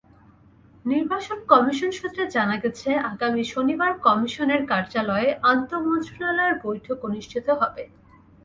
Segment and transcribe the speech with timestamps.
[0.85, 7.83] নির্বাচন কমিশন সূত্রে জানা গেছে, আগামী শনিবার কমিশনের কার্যালয়ে আন্তমন্ত্রণালয়ের বৈঠক অনুষ্ঠিত হবে।